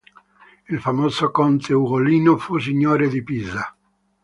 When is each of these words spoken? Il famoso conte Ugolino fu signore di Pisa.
Il 0.69 0.79
famoso 0.79 1.29
conte 1.29 1.73
Ugolino 1.75 2.35
fu 2.37 2.57
signore 2.57 3.07
di 3.07 3.21
Pisa. 3.21 3.75